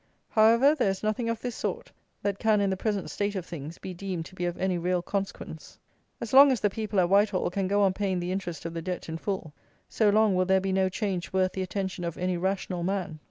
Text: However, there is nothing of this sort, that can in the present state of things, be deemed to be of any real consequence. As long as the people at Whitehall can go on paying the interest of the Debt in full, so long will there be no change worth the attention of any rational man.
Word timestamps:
However, 0.29 0.73
there 0.73 0.89
is 0.89 1.03
nothing 1.03 1.29
of 1.29 1.41
this 1.41 1.55
sort, 1.55 1.91
that 2.23 2.39
can 2.39 2.59
in 2.59 2.71
the 2.71 2.75
present 2.75 3.11
state 3.11 3.35
of 3.35 3.45
things, 3.45 3.77
be 3.77 3.93
deemed 3.93 4.25
to 4.25 4.33
be 4.33 4.45
of 4.45 4.57
any 4.57 4.79
real 4.79 5.03
consequence. 5.03 5.77
As 6.19 6.33
long 6.33 6.51
as 6.51 6.59
the 6.59 6.71
people 6.71 6.99
at 6.99 7.07
Whitehall 7.07 7.51
can 7.51 7.67
go 7.67 7.83
on 7.83 7.93
paying 7.93 8.19
the 8.19 8.31
interest 8.31 8.65
of 8.65 8.73
the 8.73 8.81
Debt 8.81 9.09
in 9.09 9.17
full, 9.19 9.53
so 9.89 10.09
long 10.09 10.33
will 10.33 10.45
there 10.45 10.59
be 10.59 10.71
no 10.73 10.89
change 10.89 11.31
worth 11.31 11.51
the 11.51 11.61
attention 11.61 12.03
of 12.03 12.17
any 12.17 12.35
rational 12.35 12.81
man. 12.81 13.19